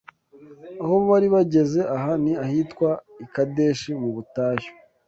Aho 0.83 0.95
bari 1.09 1.27
bageze 1.35 1.79
aha 1.95 2.11
ni 2.23 2.33
ahitwa 2.45 2.89
i 3.23 3.27
Kadeshi 3.33 3.89
mu 4.01 4.09
butayu 4.15 4.69